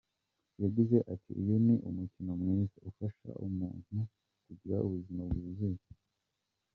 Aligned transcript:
Yagize 0.61 0.97
ati 1.13 1.31
“Uyu 1.41 1.55
ni 1.65 1.75
umukino 1.89 2.31
mwiza, 2.41 2.77
ufasha 2.89 3.29
umuntu 3.45 3.97
kugira 4.45 4.77
ubuzima 4.87 5.23
bwuzuye. 5.31 5.85